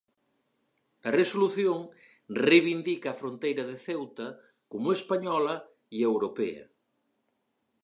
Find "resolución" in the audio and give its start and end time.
1.19-1.77